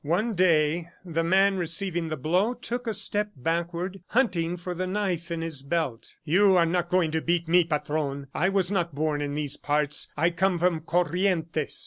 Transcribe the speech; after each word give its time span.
One 0.03 0.33
day, 0.33 0.89
the 1.05 1.23
man 1.23 1.57
receiving 1.57 2.09
the 2.09 2.17
blow, 2.17 2.55
took 2.55 2.87
a 2.87 2.91
step 2.95 3.29
backward, 3.35 4.01
hunting 4.07 4.57
for 4.57 4.73
the 4.73 4.87
knife 4.87 5.29
in 5.29 5.41
his 5.41 5.61
belt. 5.61 6.15
"You 6.25 6.55
are 6.57 6.65
not 6.65 6.89
going 6.89 7.11
to 7.11 7.21
beat 7.21 7.47
me, 7.47 7.63
Patron. 7.65 8.25
I 8.33 8.49
was 8.49 8.71
not 8.71 8.95
born 8.95 9.21
in 9.21 9.35
these 9.35 9.57
parts.... 9.57 10.07
I 10.17 10.31
come 10.31 10.57
from 10.57 10.79
Corrientes." 10.79 11.79